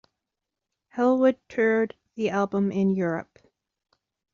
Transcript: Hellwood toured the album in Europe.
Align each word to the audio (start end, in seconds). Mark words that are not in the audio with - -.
Hellwood 0.87 1.37
toured 1.47 1.93
the 2.15 2.31
album 2.31 2.71
in 2.71 2.89
Europe. 2.95 3.37